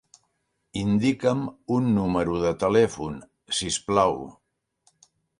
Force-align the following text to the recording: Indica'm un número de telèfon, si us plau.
Indica'm 0.83 1.43
un 1.75 1.91
número 1.97 2.37
de 2.43 2.53
telèfon, 2.63 3.19
si 3.59 3.69
us 3.75 3.77
plau. 3.91 4.17